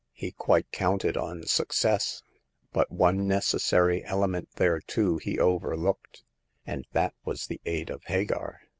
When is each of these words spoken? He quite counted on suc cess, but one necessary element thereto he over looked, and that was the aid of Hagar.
He 0.13 0.31
quite 0.31 0.71
counted 0.71 1.15
on 1.15 1.45
suc 1.45 1.71
cess, 1.73 2.23
but 2.73 2.91
one 2.91 3.27
necessary 3.27 4.03
element 4.03 4.49
thereto 4.55 5.19
he 5.19 5.37
over 5.37 5.77
looked, 5.77 6.23
and 6.65 6.87
that 6.93 7.13
was 7.23 7.45
the 7.45 7.61
aid 7.67 7.91
of 7.91 8.05
Hagar. 8.05 8.61